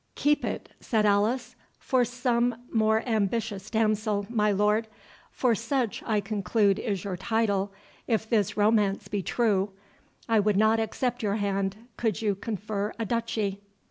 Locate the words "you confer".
12.19-12.93